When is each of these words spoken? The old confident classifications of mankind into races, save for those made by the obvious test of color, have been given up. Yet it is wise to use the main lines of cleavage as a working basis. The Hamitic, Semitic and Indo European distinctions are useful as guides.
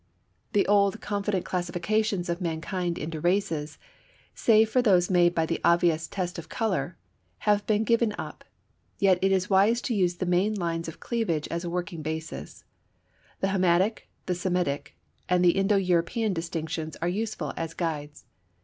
The 0.53 0.65
old 0.65 0.99
confident 0.99 1.45
classifications 1.45 2.27
of 2.27 2.41
mankind 2.41 2.97
into 2.97 3.21
races, 3.21 3.77
save 4.33 4.67
for 4.67 4.81
those 4.81 5.11
made 5.11 5.35
by 5.35 5.45
the 5.45 5.61
obvious 5.63 6.07
test 6.07 6.39
of 6.39 6.49
color, 6.49 6.97
have 7.45 7.67
been 7.67 7.83
given 7.83 8.11
up. 8.17 8.43
Yet 8.97 9.19
it 9.21 9.31
is 9.31 9.51
wise 9.51 9.79
to 9.83 9.93
use 9.93 10.15
the 10.15 10.25
main 10.25 10.55
lines 10.55 10.87
of 10.87 10.99
cleavage 10.99 11.47
as 11.49 11.63
a 11.63 11.69
working 11.69 12.01
basis. 12.01 12.63
The 13.41 13.49
Hamitic, 13.49 14.09
Semitic 14.33 14.97
and 15.29 15.45
Indo 15.45 15.75
European 15.75 16.33
distinctions 16.33 16.95
are 16.99 17.07
useful 17.07 17.53
as 17.55 17.75
guides. 17.75 18.25